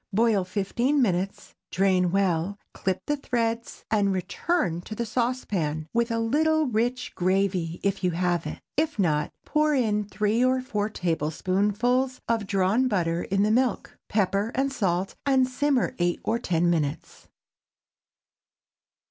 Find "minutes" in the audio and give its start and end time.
0.99-1.53, 16.71-17.27